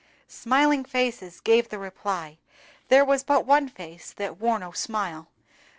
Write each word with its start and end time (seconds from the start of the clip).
Smiling 0.27 0.83
faces 0.83 1.39
gave 1.39 1.69
the 1.69 1.77
reply. 1.77 2.39
There 2.87 3.05
was 3.05 3.23
but 3.23 3.45
one 3.45 3.69
face 3.69 4.11
that 4.13 4.39
wore 4.39 4.57
no 4.57 4.71
smile. 4.71 5.27